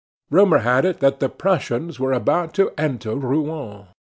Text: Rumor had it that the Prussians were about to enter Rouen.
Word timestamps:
Rumor 0.31 0.57
had 0.65 0.83
it 0.85 0.99
that 1.01 1.19
the 1.19 1.29
Prussians 1.29 1.99
were 1.99 2.11
about 2.11 2.55
to 2.55 2.71
enter 2.75 3.13
Rouen. 3.15 3.85